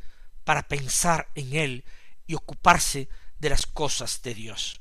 para 0.49 0.67
pensar 0.67 1.29
en 1.35 1.55
él 1.55 1.85
y 2.27 2.35
ocuparse 2.35 3.11
de 3.39 3.51
las 3.51 3.67
cosas 3.67 4.23
de 4.23 4.33
Dios. 4.33 4.81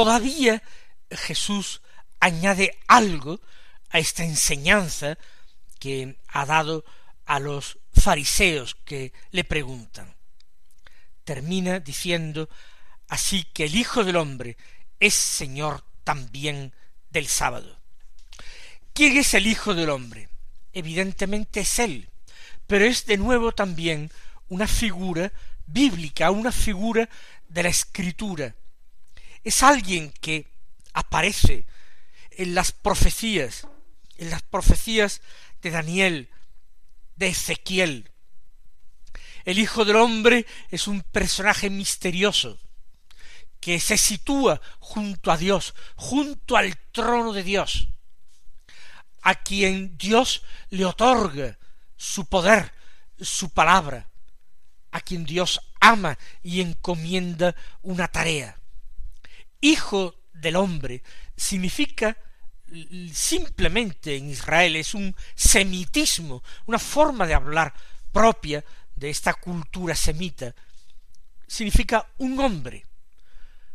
Todavía 0.00 0.62
Jesús 1.10 1.82
añade 2.20 2.78
algo 2.88 3.38
a 3.90 3.98
esta 3.98 4.24
enseñanza 4.24 5.18
que 5.78 6.16
ha 6.28 6.46
dado 6.46 6.86
a 7.26 7.38
los 7.38 7.76
fariseos 7.92 8.76
que 8.86 9.12
le 9.30 9.44
preguntan. 9.44 10.16
Termina 11.22 11.80
diciendo 11.80 12.48
así 13.08 13.44
que 13.52 13.64
el 13.64 13.74
Hijo 13.74 14.02
del 14.02 14.16
Hombre 14.16 14.56
es 14.98 15.12
Señor 15.12 15.84
también 16.02 16.72
del 17.10 17.26
sábado. 17.26 17.78
¿Quién 18.94 19.18
es 19.18 19.34
el 19.34 19.46
Hijo 19.46 19.74
del 19.74 19.90
Hombre? 19.90 20.30
Evidentemente 20.72 21.60
es 21.60 21.78
Él, 21.78 22.08
pero 22.66 22.86
es 22.86 23.04
de 23.04 23.18
nuevo 23.18 23.52
también 23.52 24.10
una 24.48 24.66
figura 24.66 25.30
bíblica, 25.66 26.30
una 26.30 26.52
figura 26.52 27.06
de 27.50 27.62
la 27.64 27.68
Escritura, 27.68 28.54
es 29.44 29.62
alguien 29.62 30.12
que 30.20 30.50
aparece 30.92 31.66
en 32.30 32.54
las 32.54 32.72
profecías, 32.72 33.66
en 34.16 34.30
las 34.30 34.42
profecías 34.42 35.22
de 35.62 35.70
Daniel, 35.70 36.30
de 37.16 37.28
Ezequiel. 37.28 38.10
El 39.44 39.58
Hijo 39.58 39.84
del 39.84 39.96
Hombre 39.96 40.46
es 40.70 40.86
un 40.86 41.02
personaje 41.02 41.70
misterioso 41.70 42.58
que 43.60 43.80
se 43.80 43.98
sitúa 43.98 44.60
junto 44.78 45.30
a 45.30 45.36
Dios, 45.36 45.74
junto 45.96 46.56
al 46.56 46.76
trono 46.92 47.32
de 47.32 47.42
Dios, 47.42 47.88
a 49.22 49.34
quien 49.34 49.96
Dios 49.98 50.42
le 50.70 50.84
otorga 50.84 51.58
su 51.96 52.26
poder, 52.26 52.72
su 53.20 53.50
palabra, 53.50 54.08
a 54.92 55.00
quien 55.00 55.24
Dios 55.24 55.60
ama 55.78 56.18
y 56.42 56.60
encomienda 56.60 57.54
una 57.82 58.08
tarea 58.08 58.59
hijo 59.60 60.14
del 60.32 60.56
hombre 60.56 61.02
significa 61.36 62.16
simplemente 63.12 64.16
en 64.16 64.30
Israel 64.30 64.76
es 64.76 64.94
un 64.94 65.14
semitismo, 65.34 66.42
una 66.66 66.78
forma 66.78 67.26
de 67.26 67.34
hablar 67.34 67.74
propia 68.12 68.64
de 68.94 69.10
esta 69.10 69.34
cultura 69.34 69.94
semita, 69.94 70.54
significa 71.46 72.06
un 72.18 72.38
hombre. 72.38 72.84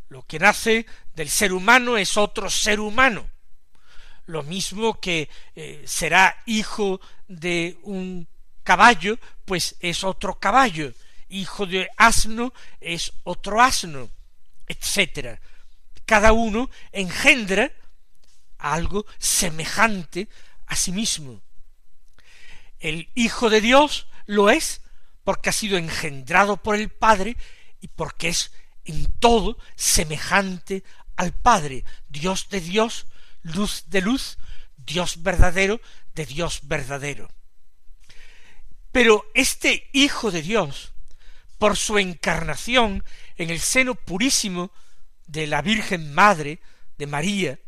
Lo 0.09 0.21
que 0.23 0.39
nace 0.39 0.85
del 1.13 1.29
ser 1.29 1.51
humano 1.51 1.97
es 1.97 2.15
otro 2.15 2.49
ser 2.49 2.79
humano. 2.79 3.29
Lo 4.27 4.43
mismo 4.43 4.99
que 4.99 5.29
eh, 5.55 5.83
será 5.85 6.41
hijo 6.45 7.01
de 7.27 7.77
un 7.83 8.27
caballo, 8.63 9.19
pues 9.43 9.75
es 9.79 10.03
otro 10.03 10.39
caballo. 10.39 10.93
Hijo 11.27 11.65
de 11.65 11.89
asno 11.97 12.53
es 12.79 13.11
otro 13.23 13.61
asno, 13.61 14.09
etcétera 14.67 15.39
cada 16.05 16.33
uno 16.33 16.69
engendra 16.91 17.71
algo 18.57 19.05
semejante 19.17 20.27
a 20.67 20.75
sí 20.75 20.91
mismo. 20.91 21.41
El 22.79 23.09
Hijo 23.15 23.49
de 23.49 23.61
Dios 23.61 24.07
lo 24.25 24.49
es 24.49 24.81
porque 25.23 25.49
ha 25.49 25.53
sido 25.53 25.77
engendrado 25.77 26.57
por 26.57 26.75
el 26.75 26.89
Padre 26.89 27.37
y 27.81 27.87
porque 27.87 28.29
es 28.29 28.51
en 28.85 29.11
todo 29.19 29.57
semejante 29.75 30.83
al 31.15 31.33
Padre, 31.33 31.83
Dios 32.09 32.49
de 32.49 32.61
Dios, 32.61 33.07
luz 33.41 33.85
de 33.87 34.01
luz, 34.01 34.37
Dios 34.77 35.23
verdadero 35.23 35.81
de 36.13 36.25
Dios 36.25 36.61
verdadero. 36.63 37.29
Pero 38.91 39.25
este 39.33 39.89
Hijo 39.91 40.31
de 40.31 40.41
Dios, 40.41 40.93
por 41.57 41.77
su 41.77 41.97
encarnación 41.97 43.03
en 43.37 43.49
el 43.49 43.59
seno 43.59 43.95
purísimo 43.95 44.71
de 45.27 45.47
la 45.47 45.61
Virgen 45.61 46.13
Madre 46.13 46.59
de 46.97 47.07
María, 47.07 47.59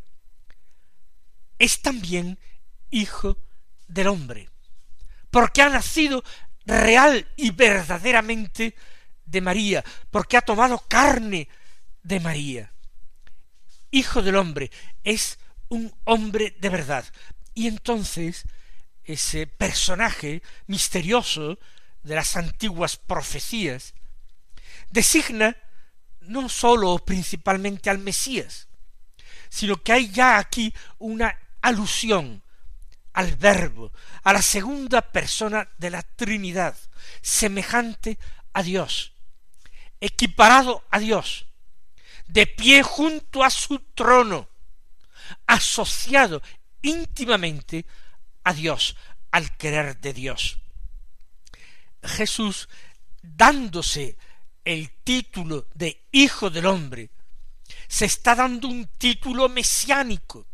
es 1.60 1.82
también 1.82 2.40
hijo 2.90 3.38
del 3.88 4.08
hombre, 4.08 4.50
porque 5.32 5.62
ha 5.62 5.70
nacido 5.70 6.24
real 6.66 7.28
y 7.36 7.52
verdaderamente 7.52 8.76
de 9.26 9.42
María, 9.42 9.84
porque 10.12 10.38
ha 10.38 10.42
tomado 10.42 10.80
carne 10.88 11.50
de 12.04 12.20
María. 12.20 12.74
Hijo 13.92 14.22
del 14.22 14.36
hombre 14.36 14.72
es 15.04 15.40
un 15.70 15.94
hombre 16.04 16.56
de 16.60 16.70
verdad. 16.70 17.06
Y 17.54 17.68
entonces 17.68 18.44
ese 19.04 19.48
personaje 19.48 20.44
misterioso 20.68 21.58
de 22.04 22.16
las 22.16 22.36
antiguas 22.36 22.98
profecías 22.98 23.94
designa 24.92 25.58
no 26.28 26.50
sólo 26.50 26.92
o 26.92 27.00
principalmente 27.00 27.90
al 27.90 28.00
Mesías, 28.00 28.68
sino 29.50 29.82
que 29.82 29.94
hay 29.94 30.10
ya 30.10 30.38
aquí 30.38 30.74
una 31.00 31.36
alusión 31.62 32.44
al 33.14 33.36
Verbo, 33.36 33.92
a 34.24 34.34
la 34.34 34.42
segunda 34.42 35.02
persona 35.02 35.68
de 35.78 35.90
la 35.90 36.04
Trinidad, 36.04 36.78
semejante 37.22 38.20
a 38.54 38.62
Dios, 38.62 39.14
equiparado 40.00 40.84
a 40.92 41.00
Dios, 41.00 41.48
de 42.28 42.46
pie 42.46 42.84
junto 42.84 43.44
a 43.44 43.50
su 43.50 43.80
trono, 43.80 44.48
asociado 45.48 46.42
íntimamente 46.82 47.86
a 48.44 48.54
Dios, 48.54 48.96
al 49.32 49.56
querer 49.58 50.00
de 50.00 50.14
Dios. 50.14 50.60
Jesús, 52.04 52.70
dándose 53.22 54.18
el 54.68 54.92
título 55.06 55.66
de 55.76 56.06
Hijo 56.12 56.50
del 56.50 56.66
Hombre, 56.66 57.10
se 57.88 58.04
está 58.04 58.36
dando 58.36 58.68
un 58.68 58.86
título 58.98 59.48
mesiánico. 59.48 60.46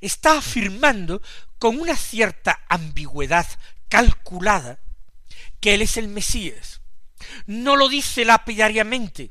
Está 0.00 0.38
afirmando 0.38 1.22
con 1.60 1.78
una 1.78 1.96
cierta 1.96 2.64
ambigüedad 2.68 3.46
calculada 3.88 4.80
que 5.60 5.74
Él 5.74 5.82
es 5.82 5.96
el 5.96 6.08
Mesías. 6.08 6.80
No 7.46 7.76
lo 7.76 7.88
dice 7.88 8.24
lapidariamente. 8.24 9.30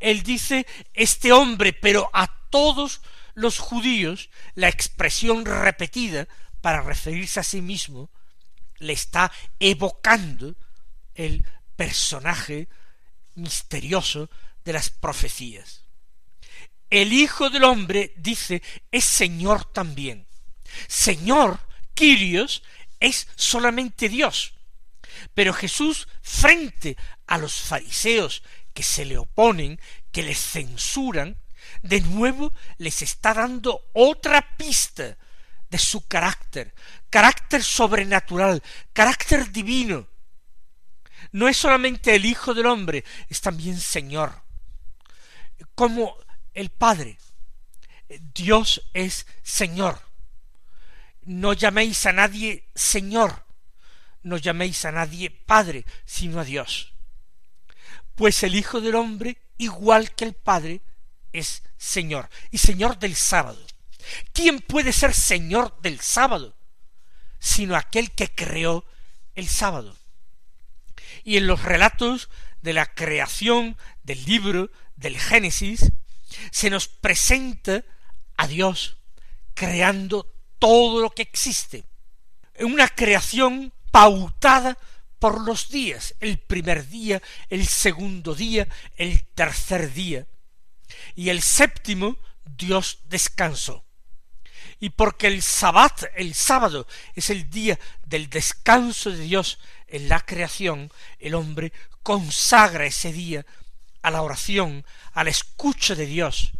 Él 0.00 0.22
dice 0.22 0.66
este 0.92 1.32
hombre, 1.32 1.72
pero 1.72 2.10
a 2.12 2.26
todos 2.50 3.00
los 3.32 3.58
judíos 3.58 4.28
la 4.54 4.68
expresión 4.68 5.46
repetida 5.46 6.28
para 6.60 6.82
referirse 6.82 7.40
a 7.40 7.42
sí 7.42 7.62
mismo 7.62 8.10
le 8.78 8.92
está 8.92 9.32
evocando 9.60 10.56
el 11.14 11.42
personaje 11.74 12.68
misterioso 13.34 14.30
de 14.64 14.72
las 14.72 14.90
profecías. 14.90 15.84
El 16.90 17.12
Hijo 17.12 17.50
del 17.50 17.64
Hombre, 17.64 18.12
dice, 18.16 18.62
es 18.90 19.04
Señor 19.04 19.64
también. 19.64 20.26
Señor, 20.86 21.60
Quirios, 21.94 22.62
es 23.00 23.28
solamente 23.36 24.08
Dios. 24.08 24.54
Pero 25.34 25.52
Jesús, 25.52 26.08
frente 26.22 26.96
a 27.26 27.38
los 27.38 27.54
fariseos 27.54 28.42
que 28.72 28.82
se 28.82 29.04
le 29.04 29.18
oponen, 29.18 29.80
que 30.12 30.22
le 30.22 30.34
censuran, 30.34 31.36
de 31.82 32.00
nuevo 32.00 32.52
les 32.78 33.02
está 33.02 33.34
dando 33.34 33.88
otra 33.92 34.56
pista 34.56 35.16
de 35.70 35.78
su 35.78 36.06
carácter, 36.06 36.74
carácter 37.10 37.62
sobrenatural, 37.62 38.62
carácter 38.92 39.50
divino. 39.50 40.08
No 41.34 41.48
es 41.48 41.56
solamente 41.56 42.14
el 42.14 42.26
Hijo 42.26 42.54
del 42.54 42.66
Hombre, 42.66 43.04
es 43.28 43.40
también 43.40 43.80
Señor. 43.80 44.44
Como 45.74 46.16
el 46.52 46.70
Padre, 46.70 47.18
Dios 48.32 48.88
es 48.94 49.26
Señor. 49.42 50.00
No 51.22 51.52
llaméis 51.52 52.06
a 52.06 52.12
nadie 52.12 52.68
Señor, 52.76 53.44
no 54.22 54.36
llaméis 54.36 54.84
a 54.84 54.92
nadie 54.92 55.28
Padre, 55.28 55.84
sino 56.04 56.38
a 56.38 56.44
Dios. 56.44 56.92
Pues 58.14 58.44
el 58.44 58.54
Hijo 58.54 58.80
del 58.80 58.94
Hombre, 58.94 59.36
igual 59.58 60.14
que 60.14 60.26
el 60.26 60.34
Padre, 60.34 60.82
es 61.32 61.64
Señor, 61.76 62.30
y 62.52 62.58
Señor 62.58 63.00
del 63.00 63.16
sábado. 63.16 63.58
¿Quién 64.32 64.60
puede 64.60 64.92
ser 64.92 65.12
Señor 65.12 65.76
del 65.82 65.98
sábado? 65.98 66.54
Sino 67.40 67.74
aquel 67.74 68.12
que 68.12 68.32
creó 68.32 68.84
el 69.34 69.48
sábado. 69.48 69.96
Y 71.24 71.38
en 71.38 71.46
los 71.46 71.62
relatos 71.62 72.28
de 72.62 72.72
la 72.72 72.86
creación 72.86 73.76
del 74.02 74.24
libro 74.24 74.70
del 74.96 75.18
Génesis, 75.18 75.90
se 76.50 76.70
nos 76.70 76.88
presenta 76.88 77.84
a 78.36 78.46
Dios 78.46 78.98
creando 79.54 80.32
todo 80.58 81.00
lo 81.00 81.10
que 81.10 81.22
existe. 81.22 81.84
Una 82.60 82.88
creación 82.88 83.72
pautada 83.90 84.78
por 85.18 85.40
los 85.40 85.70
días, 85.70 86.14
el 86.20 86.38
primer 86.38 86.88
día, 86.88 87.22
el 87.48 87.66
segundo 87.66 88.34
día, 88.34 88.68
el 88.96 89.24
tercer 89.28 89.92
día, 89.92 90.26
y 91.14 91.30
el 91.30 91.42
séptimo 91.42 92.18
Dios 92.44 92.98
descansó. 93.08 93.83
Y 94.80 94.90
porque 94.90 95.26
el 95.26 95.42
sabbat, 95.42 96.04
el 96.16 96.34
sábado, 96.34 96.86
es 97.14 97.30
el 97.30 97.48
día 97.50 97.78
del 98.04 98.28
descanso 98.28 99.10
de 99.10 99.18
Dios 99.18 99.58
en 99.88 100.08
la 100.08 100.20
creación, 100.20 100.90
el 101.18 101.34
hombre 101.34 101.72
consagra 102.02 102.84
ese 102.84 103.12
día 103.12 103.46
a 104.02 104.10
la 104.10 104.22
oración, 104.22 104.84
a 105.12 105.24
la 105.24 105.30
escucha 105.30 105.94
de 105.94 106.06
Dios, 106.06 106.52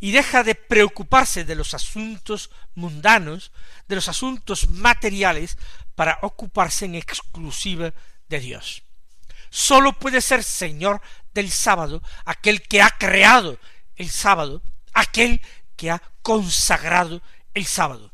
y 0.00 0.10
deja 0.10 0.42
de 0.42 0.54
preocuparse 0.54 1.44
de 1.44 1.54
los 1.54 1.74
asuntos 1.74 2.50
mundanos, 2.74 3.52
de 3.88 3.96
los 3.96 4.08
asuntos 4.08 4.68
materiales, 4.70 5.58
para 5.94 6.18
ocuparse 6.22 6.86
en 6.86 6.94
exclusiva 6.94 7.92
de 8.28 8.40
Dios. 8.40 8.82
Sólo 9.50 9.92
puede 9.92 10.20
ser 10.20 10.42
Señor 10.42 11.02
del 11.34 11.50
sábado 11.50 12.02
aquel 12.24 12.62
que 12.62 12.80
ha 12.80 12.90
creado 12.90 13.58
el 13.96 14.10
sábado, 14.10 14.62
aquel 14.94 15.42
que 15.76 15.90
ha 15.90 16.02
consagrado 16.22 17.22
el 17.54 17.66
sábado. 17.66 18.10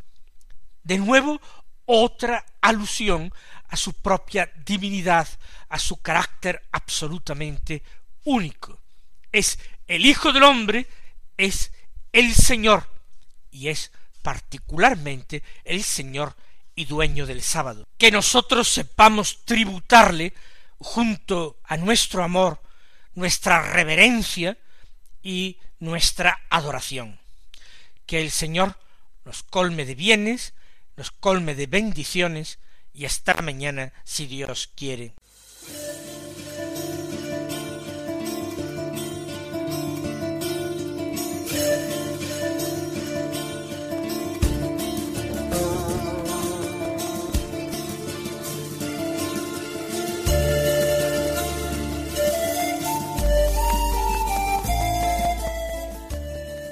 De 0.82 0.98
nuevo, 0.98 1.40
otra 1.84 2.44
alusión 2.60 3.32
a 3.68 3.76
su 3.76 3.92
propia 3.94 4.50
divinidad, 4.64 5.28
a 5.68 5.78
su 5.78 5.96
carácter 6.00 6.62
absolutamente 6.72 7.82
único. 8.24 8.78
Es 9.32 9.58
el 9.86 10.06
Hijo 10.06 10.32
del 10.32 10.42
Hombre, 10.42 10.86
es 11.36 11.72
el 12.12 12.34
Señor, 12.34 12.88
y 13.50 13.68
es 13.68 13.92
particularmente 14.22 15.42
el 15.64 15.82
Señor 15.82 16.34
y 16.74 16.84
dueño 16.84 17.26
del 17.26 17.42
sábado. 17.42 17.86
Que 17.96 18.10
nosotros 18.10 18.68
sepamos 18.68 19.44
tributarle 19.44 20.32
junto 20.78 21.58
a 21.64 21.76
nuestro 21.76 22.22
amor, 22.22 22.60
nuestra 23.14 23.62
reverencia 23.72 24.56
y 25.22 25.58
nuestra 25.80 26.40
adoración. 26.50 27.18
Que 28.06 28.20
el 28.20 28.30
Señor 28.30 28.78
nos 29.28 29.42
colme 29.42 29.84
de 29.84 29.94
bienes, 29.94 30.54
nos 30.96 31.10
colme 31.10 31.54
de 31.54 31.66
bendiciones, 31.66 32.58
y 32.94 33.04
hasta 33.04 33.34
mañana 33.42 33.92
si 34.02 34.26
Dios 34.26 34.72
quiere. 34.74 35.12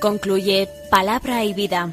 Concluye 0.00 0.68
Palabra 0.88 1.44
y 1.44 1.52
Vida, 1.52 1.92